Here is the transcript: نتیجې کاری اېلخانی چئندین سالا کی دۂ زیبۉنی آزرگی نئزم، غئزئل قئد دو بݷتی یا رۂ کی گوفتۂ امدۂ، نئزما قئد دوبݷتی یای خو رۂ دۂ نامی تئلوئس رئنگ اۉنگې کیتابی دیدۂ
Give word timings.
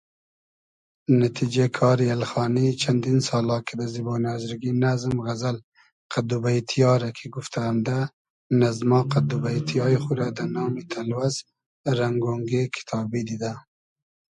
نتیجې 1.21 1.65
کاری 1.77 2.05
اېلخانی 2.11 2.67
چئندین 2.81 3.19
سالا 3.27 3.57
کی 3.65 3.73
دۂ 3.79 3.85
زیبۉنی 3.93 4.27
آزرگی 4.35 4.71
نئزم، 4.81 5.15
غئزئل 5.25 5.57
قئد 6.11 6.25
دو 6.29 6.37
بݷتی 6.43 6.75
یا 6.83 6.91
رۂ 7.01 7.09
کی 7.17 7.25
گوفتۂ 7.33 7.59
امدۂ، 7.69 7.99
نئزما 8.59 8.99
قئد 9.11 9.25
دوبݷتی 9.29 9.73
یای 9.79 9.97
خو 10.03 10.11
رۂ 10.19 10.27
دۂ 10.37 10.45
نامی 10.53 10.83
تئلوئس 10.91 11.35
رئنگ 11.97 12.21
اۉنگې 12.29 12.61
کیتابی 12.75 13.21
دیدۂ 13.27 13.53